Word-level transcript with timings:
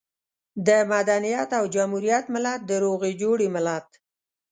د 0.67 0.69
مدنيت 0.91 1.49
او 1.59 1.63
جمهوريت 1.75 2.25
ملت، 2.35 2.59
د 2.65 2.71
روغې 2.83 3.11
جوړې 3.21 3.47
ملت. 3.55 3.87